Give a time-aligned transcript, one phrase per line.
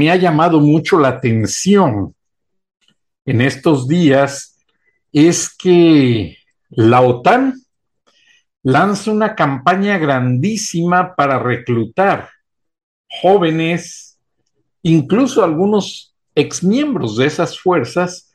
[0.00, 2.14] Me ha llamado mucho la atención
[3.26, 4.56] en estos días
[5.12, 6.38] es que
[6.70, 7.52] la OTAN
[8.62, 12.30] lanza una campaña grandísima para reclutar
[13.20, 14.18] jóvenes,
[14.82, 18.32] incluso algunos exmiembros de esas fuerzas,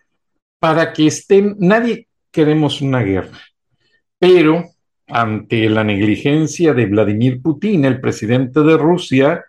[0.59, 3.39] para que estén, nadie queremos una guerra,
[4.19, 4.65] pero
[5.07, 9.43] ante la negligencia de Vladimir Putin, el presidente de Rusia,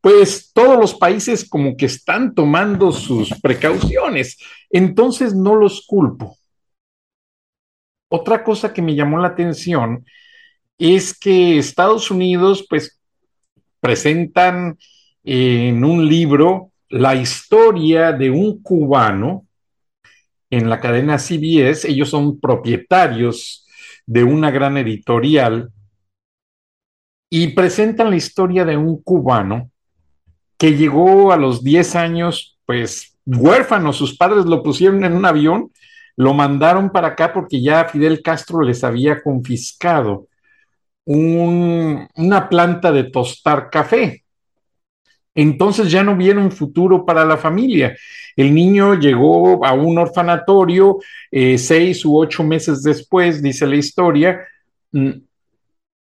[0.00, 4.38] pues todos los países como que están tomando sus precauciones.
[4.70, 6.36] Entonces no los culpo.
[8.10, 10.04] Otra cosa que me llamó la atención
[10.78, 12.98] es que Estados Unidos pues
[13.80, 14.78] presentan
[15.22, 19.46] en un libro la historia de un cubano
[20.50, 21.88] en la cadena CBS.
[21.88, 23.66] Ellos son propietarios
[24.06, 25.70] de una gran editorial
[27.30, 29.69] y presentan la historia de un cubano
[30.60, 35.72] que llegó a los 10 años, pues huérfano, sus padres lo pusieron en un avión,
[36.16, 40.28] lo mandaron para acá porque ya Fidel Castro les había confiscado
[41.06, 44.22] una planta de tostar café.
[45.34, 47.96] Entonces ya no vieron futuro para la familia.
[48.36, 50.98] El niño llegó a un orfanatorio
[51.30, 54.46] eh, seis u ocho meses después, dice la historia.
[54.92, 55.22] Mm,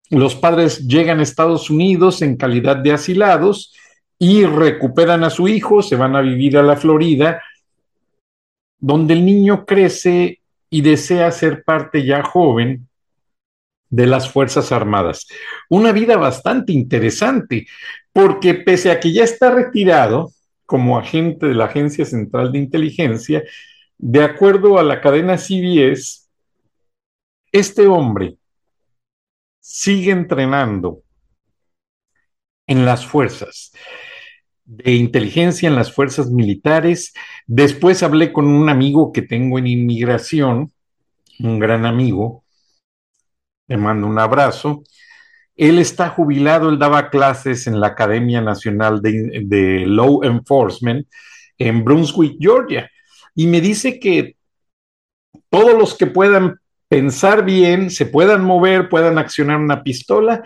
[0.10, 3.74] los padres llegan a Estados Unidos en calidad de asilados
[4.24, 7.42] y recuperan a su hijo, se van a vivir a la Florida,
[8.80, 12.88] donde el niño crece y desea ser parte ya joven
[13.90, 15.26] de las Fuerzas Armadas.
[15.72, 17.66] Una vida bastante interesante,
[18.14, 20.32] porque pese a que ya está retirado
[20.68, 23.44] como agente de la Agencia Central de Inteligencia,
[23.98, 26.30] de acuerdo a la cadena CBS,
[27.52, 28.38] este hombre
[29.60, 31.02] sigue entrenando
[32.68, 33.72] en las fuerzas
[34.66, 37.14] de inteligencia en las fuerzas militares.
[37.48, 40.72] Después hablé con un amigo que tengo en inmigración,
[41.40, 42.44] un gran amigo,
[43.68, 44.84] le mando un abrazo.
[45.56, 51.08] Él está jubilado, él daba clases en la Academia Nacional de, de Law Enforcement
[51.58, 52.90] en Brunswick, Georgia,
[53.36, 54.36] y me dice que
[55.50, 60.44] todos los que puedan pensar bien, se puedan mover, puedan accionar una pistola,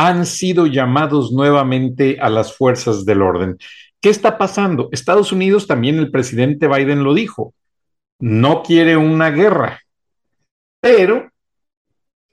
[0.00, 3.58] han sido llamados nuevamente a las fuerzas del orden.
[4.00, 4.88] ¿Qué está pasando?
[4.92, 7.52] Estados Unidos, también el presidente Biden lo dijo,
[8.20, 9.80] no quiere una guerra,
[10.80, 11.32] pero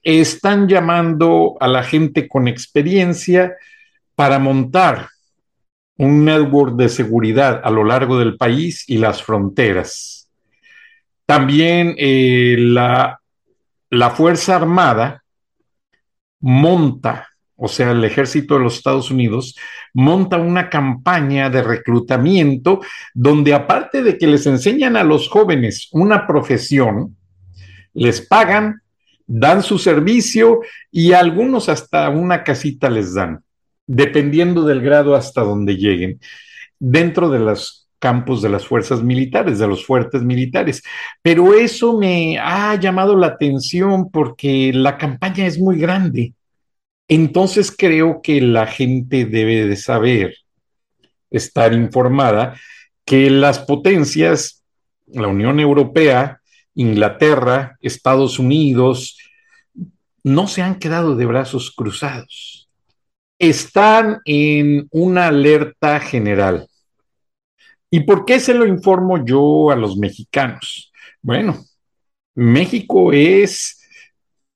[0.03, 3.55] están llamando a la gente con experiencia
[4.13, 5.09] para montar
[5.97, 10.29] un network de seguridad a lo largo del país y las fronteras.
[11.25, 13.19] También eh, la,
[13.89, 15.23] la Fuerza Armada
[16.41, 19.55] monta o sea, el ejército de los Estados Unidos,
[19.93, 22.81] monta una campaña de reclutamiento
[23.13, 27.15] donde aparte de que les enseñan a los jóvenes una profesión,
[27.93, 28.81] les pagan,
[29.25, 30.59] dan su servicio
[30.91, 33.41] y algunos hasta una casita les dan,
[33.87, 36.19] dependiendo del grado hasta donde lleguen,
[36.77, 40.83] dentro de los campos de las fuerzas militares, de los fuertes militares.
[41.21, 46.33] Pero eso me ha llamado la atención porque la campaña es muy grande
[47.07, 50.35] Entonces creo que la gente debe de saber,
[51.29, 52.59] estar informada,
[53.05, 54.63] que las potencias,
[55.05, 56.41] la Unión Europea,
[56.73, 59.17] Inglaterra, Estados Unidos,
[60.23, 62.69] no se han quedado de brazos cruzados.
[63.37, 66.67] Están en una alerta general.
[67.91, 70.91] ¿Y por qué se lo informo yo a los mexicanos?
[71.21, 71.63] Bueno,
[72.33, 73.84] México es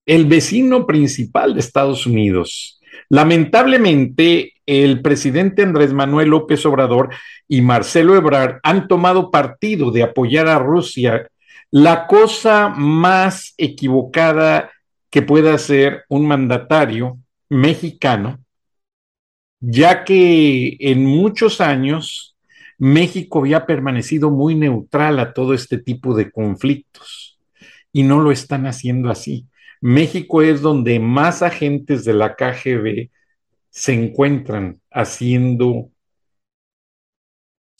[0.09, 2.81] el vecino principal de Estados Unidos.
[3.09, 7.09] Lamentablemente, el presidente Andrés Manuel López Obrador
[7.47, 11.29] y Marcelo Ebrard han tomado partido de apoyar a Rusia,
[11.69, 14.71] la cosa más equivocada
[15.11, 18.39] que pueda hacer un mandatario mexicano,
[19.59, 22.35] ya que en muchos años
[22.79, 27.39] México había permanecido muy neutral a todo este tipo de conflictos
[27.93, 29.45] y no lo están haciendo así.
[29.81, 33.09] México es donde más agentes de la KGB
[33.69, 35.89] se encuentran haciendo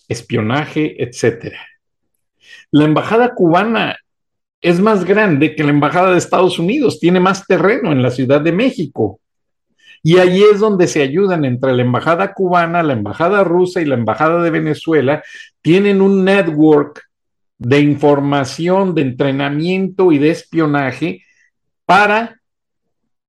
[0.07, 1.60] espionaje, etcétera.
[2.72, 3.98] La embajada cubana
[4.62, 8.42] es más grande que la embajada de Estados Unidos, tiene más terreno en la Ciudad
[8.42, 9.19] de México.
[10.02, 13.95] Y allí es donde se ayudan entre la embajada cubana, la embajada rusa y la
[13.95, 15.24] embajada de Venezuela.
[15.62, 17.04] Tienen un network
[17.57, 21.24] de información, de entrenamiento y de espionaje
[21.89, 22.39] para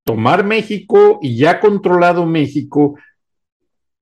[0.03, 2.95] tomar México y ya controlado México,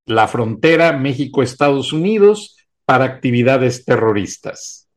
[0.06, 4.90] la frontera México-Estados Unidos para actividades terroristas.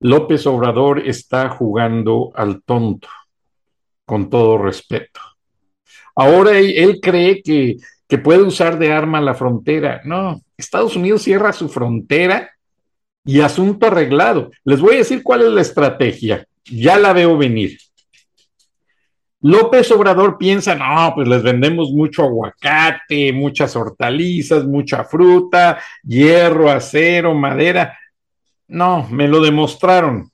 [0.00, 3.06] López Obrador está jugando al tonto,
[4.04, 5.20] con todo respeto.
[6.16, 7.76] Ahora él, cree que,
[8.08, 10.00] que puede usar de arma la frontera.
[10.04, 12.50] No, Estados Unidos cierra su frontera
[13.24, 14.50] y asunto arreglado.
[14.64, 16.48] Les voy a decir cuál es la estrategia.
[16.70, 17.78] Ya la veo venir.
[19.40, 27.34] López Obrador piensa, no, pues les vendemos mucho aguacate, muchas hortalizas, mucha fruta, hierro, acero,
[27.34, 27.96] madera.
[28.66, 30.30] No, me lo demostraron.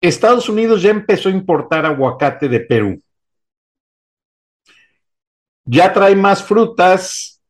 [0.00, 3.00] Estados Unidos ya empezó a importar aguacate de Perú.
[5.64, 7.40] Ya trae más frutas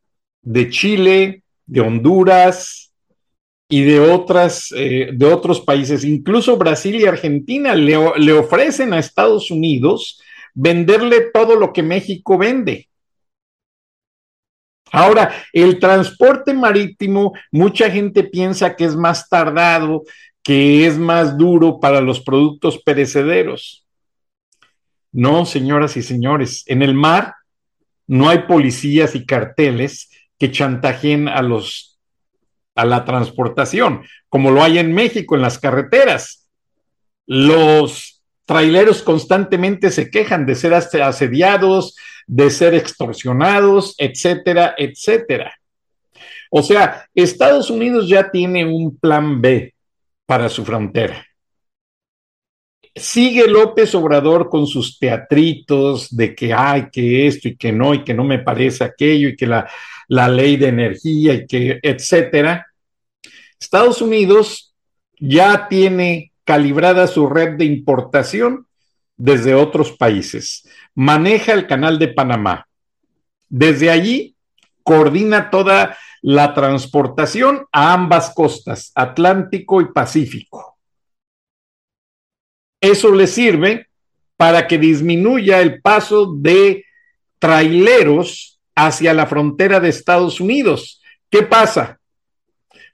[0.42, 2.91] de Chile, de Honduras
[3.72, 6.04] y de otras, eh, de otros países.
[6.04, 10.20] Incluso Brasil y Argentina le, le ofrecen a Estados Unidos
[10.52, 12.90] venderle todo lo que México vende.
[14.90, 20.02] Ahora, el transporte marítimo, mucha gente piensa que es más tardado,
[20.42, 23.86] que es más duro para los productos perecederos.
[25.12, 27.36] No, señoras y señores, en el mar
[28.06, 31.91] no hay policías y carteles que chantajeen a los
[32.74, 36.48] a la transportación, como lo hay en México en las carreteras.
[37.26, 41.96] Los traileros constantemente se quejan de ser asediados,
[42.26, 45.58] de ser extorsionados, etcétera, etcétera.
[46.50, 49.74] O sea, Estados Unidos ya tiene un plan B
[50.26, 51.26] para su frontera.
[52.94, 58.04] Sigue López Obrador con sus teatritos de que hay que esto y que no, y
[58.04, 59.68] que no me parece aquello, y que la,
[60.08, 62.66] la ley de energía, y que, etcétera.
[63.58, 64.74] Estados Unidos
[65.18, 68.66] ya tiene calibrada su red de importación
[69.16, 70.64] desde otros países
[70.94, 72.66] maneja el canal de Panamá.
[73.48, 74.36] Desde allí
[74.82, 80.71] coordina toda la transportación a ambas costas, Atlántico y Pacífico.
[82.82, 83.86] Eso le sirve
[84.36, 86.84] para que disminuya el paso de
[87.38, 91.00] traileros hacia la frontera de Estados Unidos.
[91.30, 92.00] ¿Qué pasa?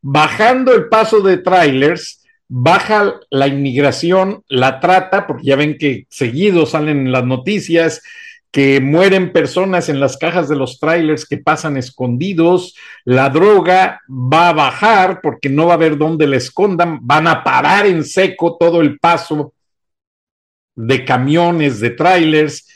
[0.03, 6.67] Bajando el paso de trailers, baja la inmigración, la trata, porque ya ven que seguido
[6.67, 8.03] salen en las noticias
[8.51, 14.51] que mueren personas en las cajas de los trailers que pasan escondidos, la droga va
[14.51, 18.57] a bajar porque no va a haber dónde la escondan, van a parar en seco
[18.59, 19.55] todo el paso
[20.79, 22.67] de camiones, de trailers,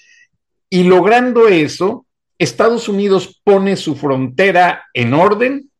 [0.69, 2.05] y logrando eso,
[2.37, 5.71] Estados Unidos pone su frontera en orden.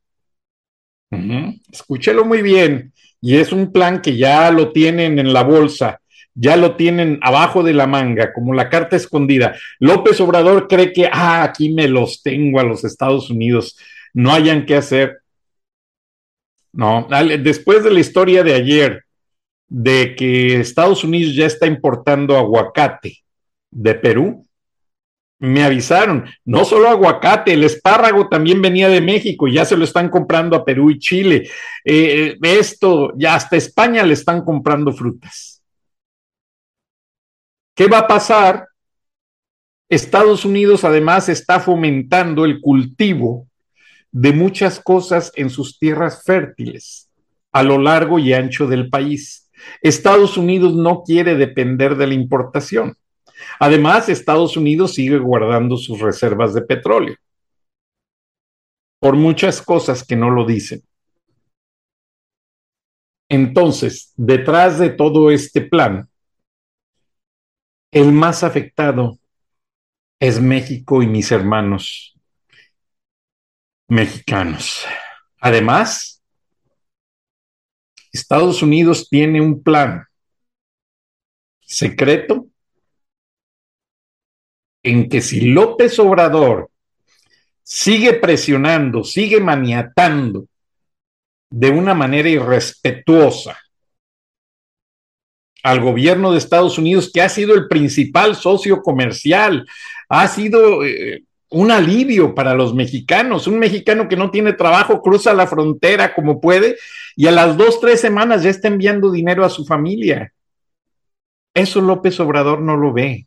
[1.71, 6.01] Escúchelo muy bien y es un plan que ya lo tienen en la bolsa,
[6.35, 9.57] ya lo tienen abajo de la manga, como la carta escondida.
[9.81, 13.77] López Obrador cree que, ah, aquí me los tengo a los Estados Unidos,
[14.15, 15.19] no hayan que hacer.
[16.73, 17.09] No,
[17.41, 19.05] después de la historia de ayer,
[19.75, 23.25] de que Estados Unidos ya está importando aguacate
[23.71, 24.47] de Perú,
[25.39, 30.11] me avisaron, no solo aguacate, el espárrago también venía de México ya se lo están
[30.11, 31.49] comprando a Perú y Chile.
[31.85, 35.63] Eh, esto, ya hasta España le están comprando frutas.
[37.75, 38.69] ¿Qué va a pasar?
[39.89, 43.49] Estados Unidos además está fomentando el cultivo
[44.11, 47.09] de muchas cosas en sus tierras fértiles
[47.53, 49.43] a lo largo y ancho del país.
[49.81, 52.97] Estados Unidos no quiere depender de la importación.
[53.59, 57.17] Además, Estados Unidos sigue guardando sus reservas de petróleo
[59.01, 60.83] por muchas cosas que no lo dicen.
[63.29, 66.09] Entonces, detrás de todo este plan,
[67.91, 69.19] el más afectado
[70.21, 72.15] es México y mis hermanos
[73.89, 74.85] mexicanos.
[75.41, 76.12] Además,
[78.13, 80.05] Estados Unidos tiene un plan
[81.61, 82.47] secreto
[84.83, 86.71] en que si López Obrador
[87.63, 90.47] sigue presionando, sigue maniatando
[91.51, 93.59] de una manera irrespetuosa
[95.63, 99.65] al gobierno de Estados Unidos, que ha sido el principal socio comercial,
[100.09, 103.47] ha sido eh, un alivio para los mexicanos.
[103.47, 106.77] Un mexicano que no tiene trabajo cruza la frontera como puede
[107.17, 110.33] y a las dos, tres semanas ya está enviando dinero a su familia.
[111.55, 113.27] Eso López Obrador no lo ve.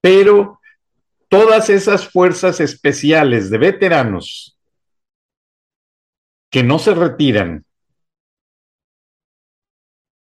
[0.00, 0.60] Pero
[1.28, 4.58] todas esas fuerzas especiales de veteranos
[6.50, 7.64] que no se retiran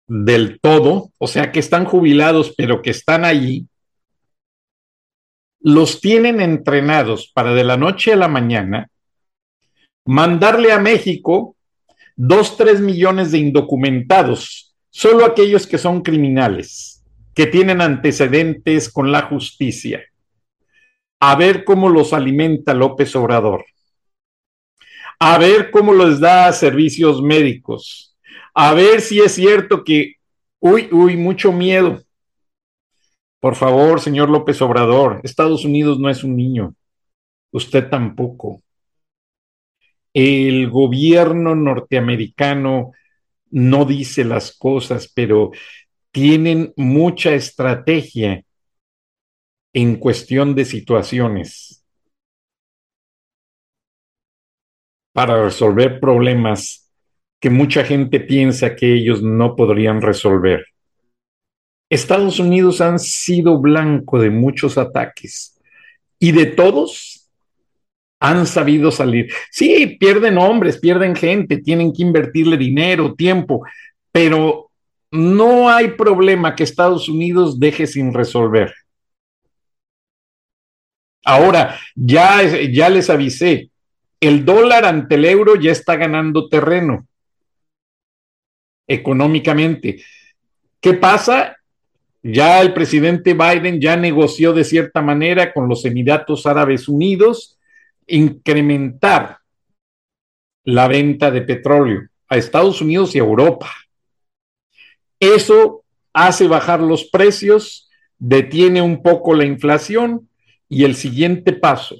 [0.07, 3.67] del todo, o sea, que están jubilados, pero que están allí,
[5.59, 8.89] los tienen entrenados para de la noche a la mañana
[10.05, 11.55] mandarle a México
[12.15, 19.23] dos, tres millones de indocumentados, solo aquellos que son criminales, que tienen antecedentes con la
[19.23, 20.03] justicia,
[21.19, 23.65] a ver cómo los alimenta López Obrador,
[25.19, 28.17] a ver cómo les da servicios médicos,
[28.53, 30.15] a ver si es cierto que,
[30.59, 32.01] uy, uy, mucho miedo.
[33.47, 36.75] Por favor, señor López Obrador, Estados Unidos no es un niño,
[37.51, 38.61] usted tampoco.
[40.13, 42.91] El gobierno norteamericano
[43.51, 45.51] no dice las cosas, pero
[46.11, 48.43] tienen mucha estrategia
[49.71, 51.85] en cuestión de situaciones
[55.13, 56.91] para resolver problemas
[57.39, 60.65] que mucha gente piensa que ellos no podrían resolver.
[61.89, 65.57] Estados Unidos han sido blanco de muchos ataques
[66.19, 67.29] y de todos
[68.19, 69.31] han sabido salir.
[69.51, 73.65] Sí, pierden hombres, pierden gente, tienen que invertirle dinero, tiempo,
[74.11, 74.71] pero
[75.11, 78.73] no hay problema que Estados Unidos deje sin resolver.
[81.23, 82.41] Ahora, ya,
[82.71, 83.69] ya les avisé,
[84.19, 87.07] el dólar ante el euro ya está ganando terreno
[88.87, 90.01] económicamente.
[90.79, 91.56] ¿Qué pasa?
[92.23, 97.57] Ya el presidente Biden ya negoció de cierta manera con los Emiratos Árabes Unidos
[98.07, 99.39] incrementar
[100.63, 103.69] la venta de petróleo a Estados Unidos y Europa.
[105.19, 105.83] Eso
[106.13, 110.29] hace bajar los precios, detiene un poco la inflación
[110.67, 111.97] y el siguiente paso,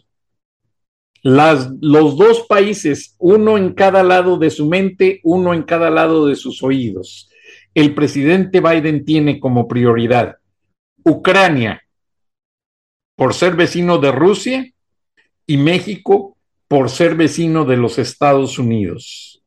[1.22, 6.28] las, los dos países, uno en cada lado de su mente, uno en cada lado
[6.28, 7.30] de sus oídos.
[7.78, 10.40] El presidente Biden tiene como prioridad
[11.04, 11.84] Ucrania
[13.16, 14.74] por ser vecino de Rusia
[15.46, 16.36] y México
[16.68, 19.44] por ser vecino de los Estados Unidos.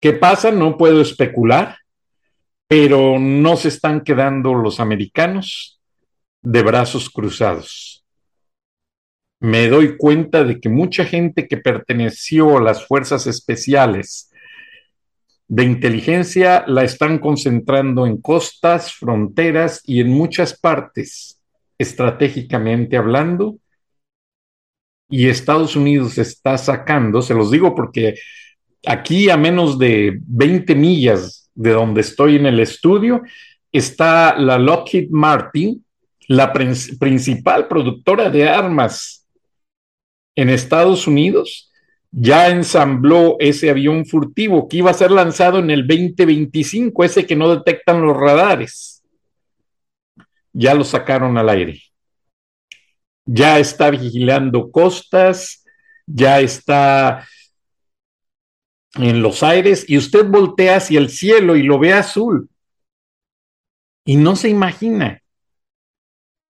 [0.00, 0.52] ¿Qué pasa?
[0.52, 1.78] No puedo especular,
[2.68, 5.80] pero no se están quedando los americanos
[6.42, 7.98] de brazos cruzados
[9.40, 14.27] me doy cuenta de que mucha gente que perteneció a las fuerzas especiales
[15.48, 21.40] de inteligencia la están concentrando en costas, fronteras y en muchas partes,
[21.78, 23.58] estratégicamente hablando.
[25.08, 28.16] Y Estados Unidos está sacando, se los digo porque
[28.86, 33.22] aquí a menos de 20 millas de donde estoy en el estudio,
[33.72, 35.82] está la Lockheed Martin,
[36.28, 39.26] la principal productora de armas
[40.36, 41.67] en Estados Unidos
[42.10, 47.36] ya ensambló ese avión furtivo que iba a ser lanzado en el 2025, ese que
[47.36, 49.02] no detectan los radares.
[50.52, 51.82] Ya lo sacaron al aire.
[53.26, 55.64] Ya está vigilando costas,
[56.06, 57.28] ya está
[58.94, 62.48] en los aires y usted voltea hacia el cielo y lo ve azul.
[64.04, 65.22] Y no se imagina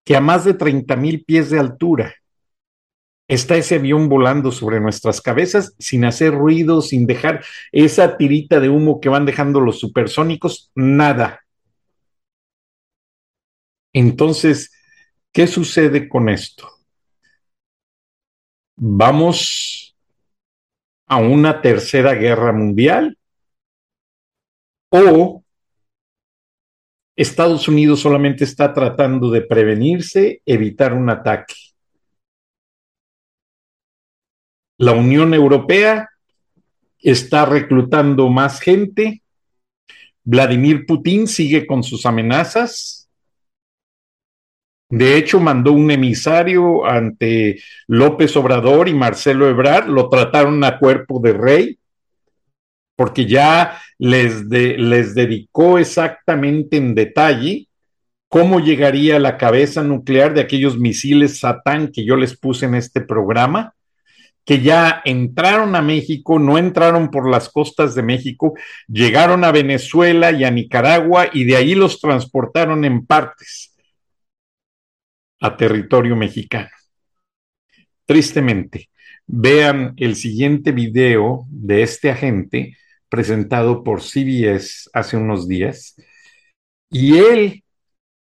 [0.04, 2.14] que a más de 30 mil pies de altura
[3.28, 8.70] está ese avión volando sobre nuestras cabezas sin hacer ruido, sin dejar esa tirita de
[8.70, 11.44] humo que van dejando los supersónicos, nada.
[13.92, 14.72] Entonces,
[15.32, 16.68] ¿qué sucede con esto?
[18.76, 19.96] ¿Vamos
[21.06, 23.18] a una tercera guerra mundial?
[24.90, 25.44] ¿O
[27.16, 31.67] Estados Unidos solamente está tratando de prevenirse, evitar un ataque?
[34.78, 36.08] La Unión Europea
[37.00, 39.22] está reclutando más gente.
[40.22, 43.08] Vladimir Putin sigue con sus amenazas.
[44.88, 51.20] De hecho, mandó un emisario ante López Obrador y Marcelo Ebrard, lo trataron a cuerpo
[51.20, 51.78] de rey,
[52.96, 57.66] porque ya les, les dedicó exactamente en detalle
[58.28, 63.00] cómo llegaría la cabeza nuclear de aquellos misiles Satán que yo les puse en este
[63.00, 63.74] programa
[64.48, 68.54] que ya entraron a México, no entraron por las costas de México,
[68.86, 73.76] llegaron a Venezuela y a Nicaragua y de ahí los transportaron en partes
[75.42, 76.70] a territorio mexicano.
[78.06, 78.88] Tristemente,
[79.26, 82.78] vean el siguiente video de este agente
[83.10, 85.94] presentado por CBS hace unos días
[86.88, 87.64] y él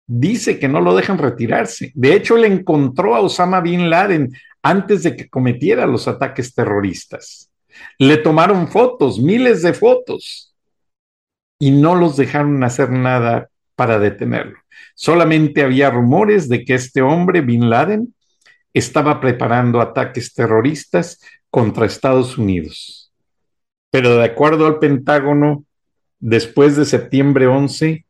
[0.07, 1.93] dice que no lo dejan retirarse.
[1.95, 4.31] De hecho, él encontró a Osama Bin Laden
[4.63, 7.51] antes de que cometiera los ataques terroristas.
[7.99, 10.55] Le tomaron fotos, miles de fotos,
[11.59, 14.59] y no los dejaron hacer nada para detenerlo.
[14.95, 18.15] Solamente había rumores de que este hombre, Bin Laden,
[18.73, 23.13] estaba preparando ataques terroristas contra Estados Unidos.
[23.91, 25.65] Pero de acuerdo al Pentágono,
[26.19, 28.07] después de septiembre 11,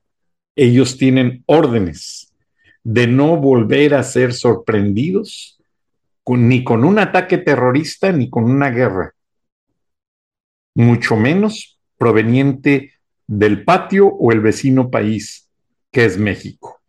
[0.56, 2.32] ellos tienen órdenes
[2.82, 5.59] de no volver a ser sorprendidos
[6.36, 9.14] ni con un ataque terrorista ni con una guerra,
[10.74, 12.94] mucho menos proveniente
[13.26, 15.48] del patio o el vecino país
[15.90, 16.80] que es México.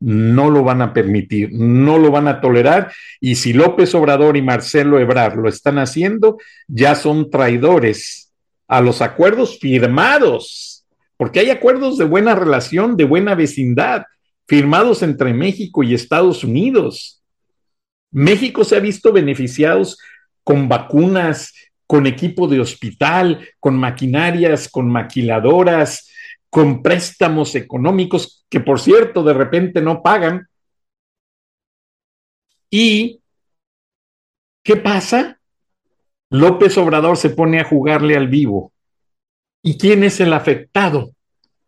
[0.00, 4.42] No lo van a permitir, no lo van a tolerar y si López Obrador y
[4.42, 8.32] Marcelo Ebrard lo están haciendo, ya son traidores
[8.68, 14.04] a los acuerdos firmados, porque hay acuerdos de buena relación, de buena vecindad,
[14.46, 17.17] firmados entre México y Estados Unidos
[18.10, 19.98] México se ha visto beneficiados
[20.42, 21.52] con vacunas,
[21.86, 26.10] con equipo de hospital, con maquinarias, con maquiladoras,
[26.50, 30.48] con préstamos económicos que, por cierto, de repente no pagan.
[32.70, 33.20] ¿Y
[34.62, 35.40] qué pasa?
[36.30, 38.72] López Obrador se pone a jugarle al vivo.
[39.62, 41.12] ¿Y quién es el afectado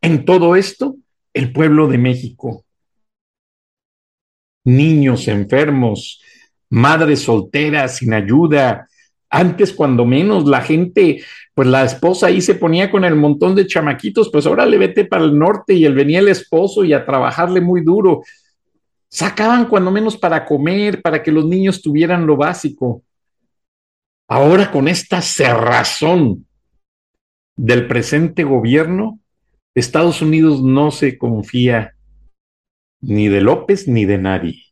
[0.00, 0.96] en todo esto?
[1.32, 2.64] El pueblo de México.
[4.64, 6.20] Niños enfermos,
[6.68, 8.86] madres solteras sin ayuda.
[9.28, 11.22] Antes, cuando menos, la gente,
[11.54, 15.04] pues la esposa ahí se ponía con el montón de chamaquitos, pues ahora le vete
[15.04, 18.22] para el norte y él venía el esposo y a trabajarle muy duro.
[19.08, 23.02] Sacaban cuando menos para comer, para que los niños tuvieran lo básico.
[24.28, 26.46] Ahora con esta cerrazón
[27.56, 29.18] del presente gobierno,
[29.74, 31.94] Estados Unidos no se confía
[33.00, 34.70] ni de López ni de nadie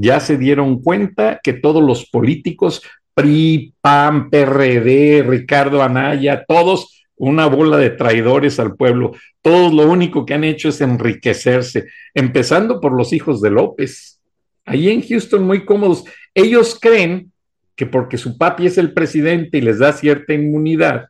[0.00, 2.82] ya se dieron cuenta que todos los políticos,
[3.14, 9.12] PRI, PAN, PRD, Ricardo Anaya, todos una bola de traidores al pueblo.
[9.40, 14.20] Todos lo único que han hecho es enriquecerse, empezando por los hijos de López.
[14.64, 16.04] Ahí en Houston, muy cómodos.
[16.34, 17.30] Ellos creen
[17.76, 21.08] que porque su papi es el presidente y les da cierta inmunidad,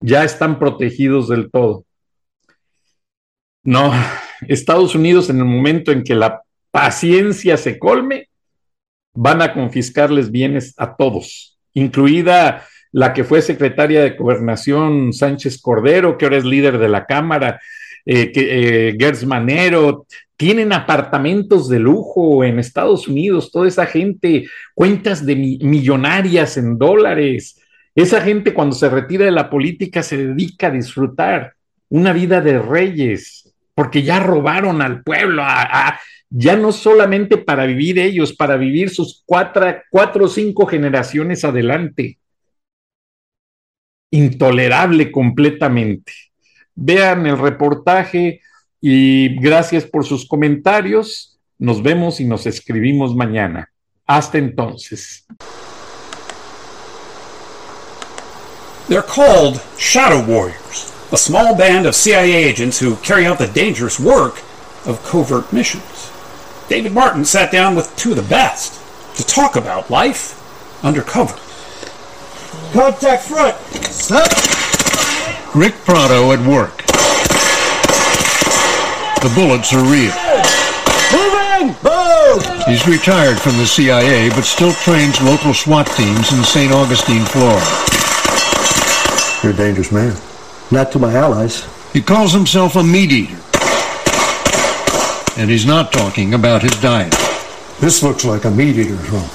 [0.00, 1.84] ya están protegidos del todo.
[3.62, 3.92] No,
[4.46, 8.28] Estados Unidos en el momento en que la paciencia se colme,
[9.14, 16.16] van a confiscarles bienes a todos, incluida la que fue secretaria de Gobernación Sánchez Cordero,
[16.16, 17.60] que ahora es líder de la Cámara,
[18.06, 25.36] eh, eh, Manero, tienen apartamentos de lujo en Estados Unidos, toda esa gente, cuentas de
[25.36, 27.60] millonarias en dólares.
[27.94, 31.54] Esa gente cuando se retira de la política se dedica a disfrutar
[31.88, 33.47] una vida de reyes,
[33.78, 39.22] porque ya robaron al pueblo, a, ya no solamente para vivir ellos, para vivir sus
[39.24, 42.18] cuatro, cuatro o cinco generaciones adelante.
[44.10, 46.12] Intolerable completamente.
[46.74, 48.40] Vean el reportaje
[48.80, 51.38] y gracias por sus comentarios.
[51.56, 53.70] Nos vemos y nos escribimos mañana.
[54.04, 55.24] Hasta entonces.
[58.88, 63.98] They're called Shadow Warriors, a small band of CIA agents who carry out the dangerous
[63.98, 64.42] work
[64.84, 66.12] of covert missions.
[66.68, 68.80] David Martin sat down with two of the best
[69.16, 70.34] to talk about life
[70.84, 71.36] undercover.
[72.72, 73.56] Contact front.
[73.84, 74.28] Stop.
[75.54, 76.84] Rick Prado at work.
[79.22, 80.12] The bullets are real.
[81.10, 81.74] Bang!
[81.82, 82.40] Boom!
[82.66, 86.70] He's retired from the CIA, but still trains local SWAT teams in St.
[86.70, 87.66] Augustine, Florida.
[89.42, 90.14] You're a dangerous man.
[90.70, 91.66] Not to my allies.
[91.92, 93.38] He calls himself a meat eater.
[95.40, 97.12] And he's not talking about his diet.
[97.80, 99.28] This looks like a meat eater's room.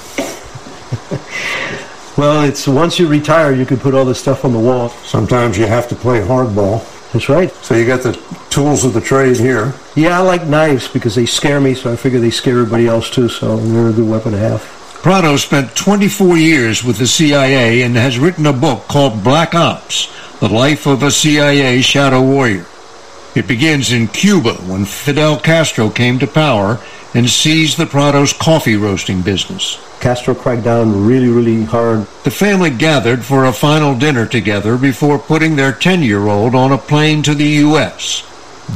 [2.16, 4.90] Well, it's once you retire, you can put all this stuff on the wall.
[5.04, 6.84] Sometimes you have to play hardball.
[7.12, 7.50] That's right.
[7.64, 8.12] So you got the
[8.50, 9.74] tools of the trade here.
[9.96, 13.10] Yeah, I like knives because they scare me, so I figure they scare everybody else
[13.10, 14.60] too, so they're a good weapon to have.
[15.02, 20.06] Prado spent 24 years with the CIA and has written a book called Black Ops,
[20.44, 22.66] The Life of a CIA Shadow Warrior.
[23.34, 26.78] It begins in Cuba when Fidel Castro came to power
[27.14, 29.82] and seized the Prado's coffee roasting business.
[30.00, 32.00] Castro cracked down really, really hard.
[32.24, 37.22] The family gathered for a final dinner together before putting their 10-year-old on a plane
[37.22, 38.22] to the U.S.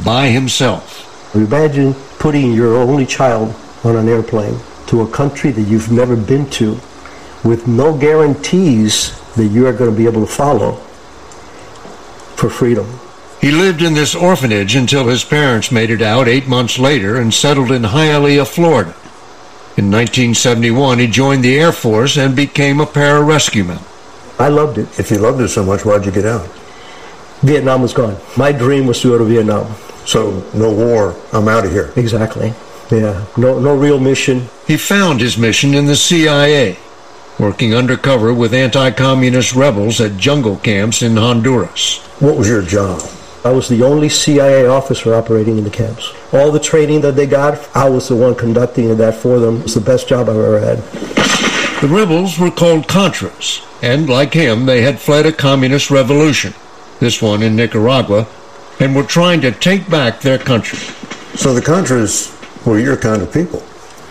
[0.02, 1.34] by himself.
[1.34, 3.54] Imagine putting your only child
[3.84, 6.80] on an airplane to a country that you've never been to
[7.44, 10.82] with no guarantees that you are going to be able to follow
[12.38, 12.86] for freedom.
[13.40, 17.32] He lived in this orphanage until his parents made it out eight months later and
[17.34, 18.94] settled in Hialeah, Florida.
[19.76, 23.80] In 1971, he joined the Air Force and became a pararescueman.
[24.40, 24.98] I loved it.
[24.98, 26.46] If you loved it so much, why'd you get out?
[27.42, 28.16] Vietnam was gone.
[28.36, 29.72] My dream was to go to Vietnam.
[30.04, 31.92] So, no war, I'm out of here.
[31.96, 32.52] Exactly.
[32.90, 33.24] Yeah.
[33.36, 34.48] No, no real mission.
[34.66, 36.76] He found his mission in the CIA,
[37.38, 41.98] working undercover with anti-communist rebels at jungle camps in Honduras.
[42.20, 43.00] What was your job?
[43.44, 46.12] I was the only CIA officer operating in the camps.
[46.32, 49.58] All the training that they got, I was the one conducting that for them.
[49.58, 50.78] It was the best job I've ever had.
[51.80, 56.52] The rebels were called Contras, and like him, they had fled a communist revolution,
[56.98, 58.26] this one in Nicaragua,
[58.80, 60.80] and were trying to take back their country.
[61.36, 62.34] So the Contras
[62.66, 63.62] were your kind of people.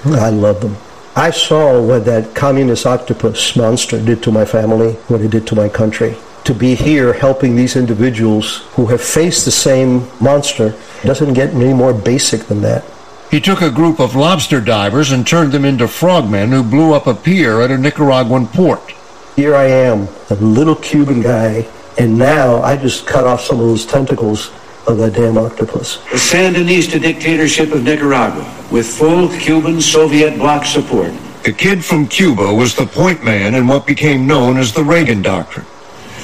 [0.06, 0.78] I love them.
[1.18, 5.56] I saw what that communist octopus monster did to my family, what it did to
[5.56, 6.16] my country.
[6.44, 11.74] To be here helping these individuals who have faced the same monster doesn't get any
[11.74, 12.86] more basic than that.
[13.32, 17.08] He took a group of lobster divers and turned them into frogmen who blew up
[17.08, 18.92] a pier at a Nicaraguan port.
[19.36, 23.66] Here I am, a little Cuban guy, and now I just cut off some of
[23.66, 24.52] those tentacles
[24.88, 25.98] of that damn octopus.
[25.98, 31.14] The Sandinista dictatorship of Nicaragua, with full Cuban Soviet bloc support.
[31.44, 35.22] The kid from Cuba was the point man in what became known as the Reagan
[35.22, 35.66] Doctrine.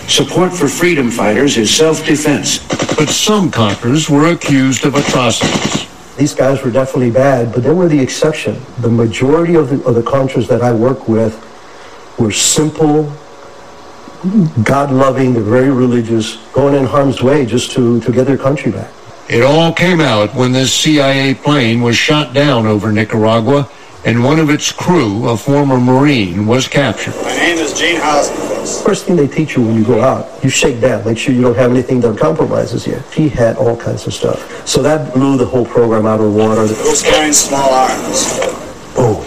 [0.08, 2.67] Support for freedom fighters is self-defense.
[2.95, 5.88] But some Contras were accused of atrocities.
[6.17, 8.62] These guys were definitely bad, but they were the exception.
[8.80, 11.39] The majority of the, of the Contras that I work with
[12.19, 13.12] were simple,
[14.63, 18.89] God-loving, they're very religious, going in harm's way just to, to get their country back.
[19.29, 23.69] It all came out when this CIA plane was shot down over Nicaragua
[24.05, 27.15] and one of its crew, a former Marine, was captured.
[27.21, 28.83] My name is Gene Hausman.
[28.83, 31.41] First thing they teach you when you go out, you shake down, make sure you
[31.41, 32.99] don't have anything that compromises you.
[33.13, 34.67] He had all kinds of stuff.
[34.67, 36.67] So that blew the whole program out of the water.
[36.67, 38.39] Who's carrying small arms?
[38.95, 39.19] Oh,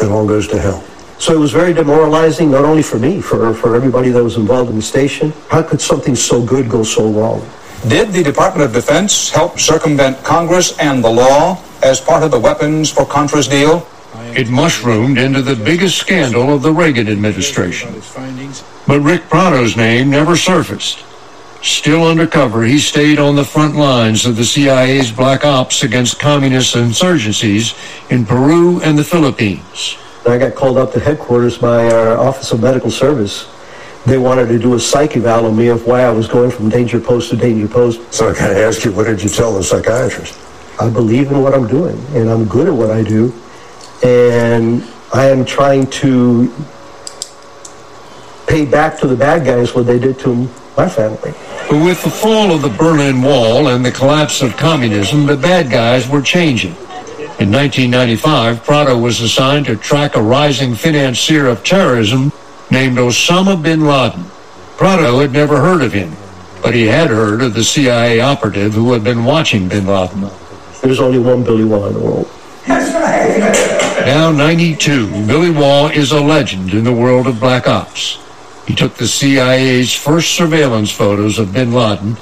[0.00, 0.84] it all goes to hell.
[1.18, 4.70] So it was very demoralizing, not only for me, for, for everybody that was involved
[4.70, 5.32] in the station.
[5.48, 7.46] How could something so good go so wrong?
[7.88, 12.38] Did the Department of Defense help circumvent Congress and the law as part of the
[12.38, 13.86] weapons for Contras deal?
[14.36, 17.94] It mushroomed into the biggest scandal of the Reagan administration.
[18.86, 21.04] But Rick Prado's name never surfaced.
[21.62, 26.76] Still undercover, he stayed on the front lines of the CIA's black ops against communist
[26.76, 27.74] insurgencies
[28.10, 29.96] in Peru and the Philippines.
[30.28, 33.48] I got called up to headquarters by our Office of Medical Service.
[34.04, 36.68] They wanted to do a psych eval on me of why I was going from
[36.68, 38.00] danger post to danger post.
[38.12, 40.38] So I gotta ask you, what did you tell the psychiatrist?
[40.80, 43.32] I believe in what I'm doing, and I'm good at what I do,
[44.04, 46.52] and I am trying to
[48.46, 51.32] pay back to the bad guys what they did to my family.
[51.70, 56.08] With the fall of the Berlin Wall and the collapse of communism, the bad guys
[56.08, 56.74] were changing.
[57.38, 62.32] In 1995, Prado was assigned to track a rising financier of terrorism
[62.68, 64.24] named Osama bin Laden.
[64.76, 66.16] Prado had never heard of him,
[66.62, 70.28] but he had heard of the CIA operative who had been watching bin Laden.
[70.82, 72.28] There's only one Billy Wall in the world.
[72.66, 78.18] Now 92, Billy Wall is a legend in the world of black ops.
[78.66, 82.16] He took the CIA's first surveillance photos of bin Laden,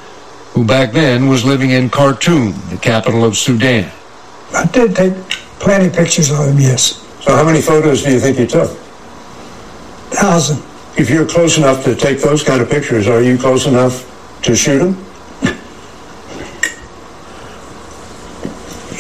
[0.52, 3.90] who back then was living in Khartoum, the capital of Sudan.
[4.55, 5.15] I did take
[5.59, 7.03] plenty of pictures of him, yes.
[7.23, 8.71] So how many photos do you think you took?
[10.11, 10.63] Thousand.
[10.97, 14.05] If you're close enough to take those kind of pictures, are you close enough
[14.43, 14.97] to shoot them?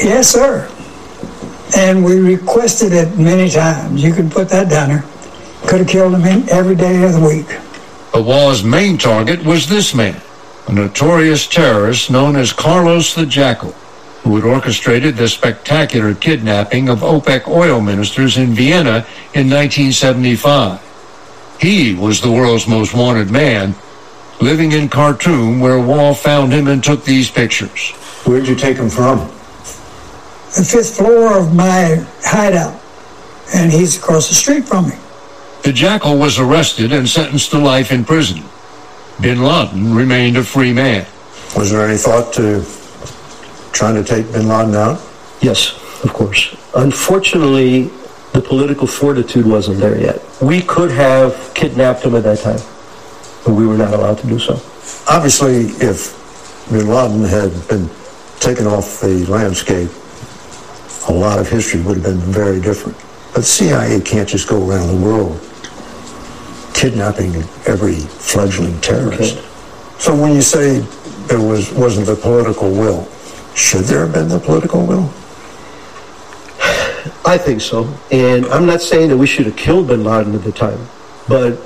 [0.02, 0.70] Yes, sir.
[1.76, 4.02] And we requested it many times.
[4.02, 5.04] You can put that down there.
[5.66, 7.48] Could have killed him every day of the week.
[8.12, 10.20] But Waugh's main target was this man,
[10.68, 13.74] a notorious terrorist known as Carlos the Jackal,
[14.26, 20.82] who had orchestrated the spectacular kidnapping of OPEC oil ministers in Vienna in 1975.
[21.60, 23.76] He was the world's most wanted man,
[24.40, 27.90] living in Khartoum where Wall found him and took these pictures.
[28.26, 29.20] Where'd you take him from?
[30.56, 32.80] The fifth floor of my hideout,
[33.54, 34.96] and he's across the street from me.
[35.62, 38.42] The Jackal was arrested and sentenced to life in prison.
[39.20, 41.06] Bin Laden remained a free man.
[41.56, 42.66] Was there any thought to
[43.72, 45.00] trying to take bin Laden out?
[45.40, 45.72] Yes,
[46.04, 46.56] of course.
[46.74, 47.90] Unfortunately,
[48.32, 50.22] the political fortitude wasn't there yet.
[50.42, 52.60] We could have kidnapped him at that time,
[53.44, 54.60] but we were not allowed to do so.
[55.08, 56.14] Obviously, if
[56.70, 57.88] bin Laden had been
[58.40, 59.90] taken off the landscape,
[61.08, 62.98] a lot of history would have been very different.
[63.34, 65.40] But CIA can't just go around the world
[66.74, 67.34] kidnapping
[67.66, 69.38] every fledgling terrorist.
[69.38, 69.48] Okay.
[69.98, 70.80] So when you say
[71.26, 73.08] there was wasn't the political will,
[73.56, 75.10] should there have been the political will?
[77.24, 77.92] I think so.
[78.12, 80.78] And I'm not saying that we should have killed bin Laden at the time,
[81.26, 81.58] but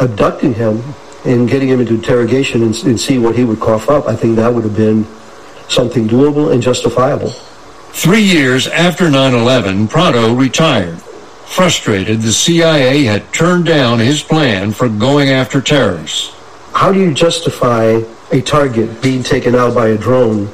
[0.00, 0.82] abducting him
[1.24, 4.36] and getting him into interrogation and, and see what he would cough up, I think
[4.36, 5.06] that would have been
[5.68, 7.30] something doable and justifiable.
[7.90, 11.00] Three years after 9 11, Prado retired.
[11.46, 16.34] Frustrated, the CIA had turned down his plan for going after terrorists.
[16.72, 20.48] How do you justify a target being taken out by a drone,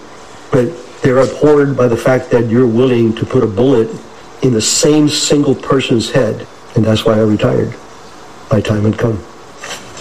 [0.52, 0.70] but
[1.02, 3.90] they're abhorred by the fact that you're willing to put a bullet
[4.42, 6.46] in the same single person's head?
[6.76, 7.74] And that's why I retired.
[8.52, 9.20] My time had come.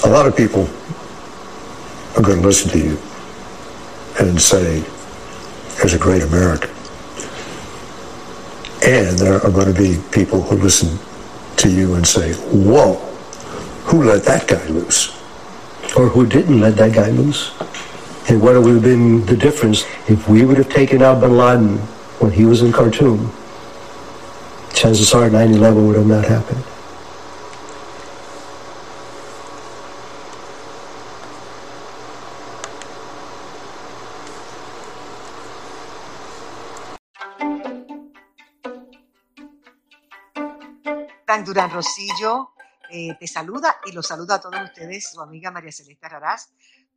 [0.04, 0.70] A lot of people
[2.16, 2.98] are going to listen to you
[4.20, 4.84] and say,
[5.78, 6.70] there's a great American.
[8.84, 11.00] And there are going to be people who listen
[11.58, 12.96] to you and say, whoa,
[13.86, 15.18] who let that guy loose?
[15.96, 17.52] Or who didn't let that guy loose?
[18.30, 21.78] And what would have been the difference if we would have taken out bin Laden
[22.20, 23.32] when he was in Khartoum?
[24.74, 26.64] Chances are 9-11 would have not happened.
[41.44, 42.54] Durán Rosillo
[42.90, 46.50] eh, te saluda y los saluda a todos ustedes, su amiga María Celeste Raraz,